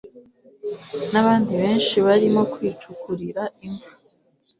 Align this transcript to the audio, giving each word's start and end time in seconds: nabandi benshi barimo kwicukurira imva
nabandi 1.11 1.53
benshi 1.63 1.95
barimo 2.07 2.41
kwicukurira 2.53 3.43
imva 3.65 3.91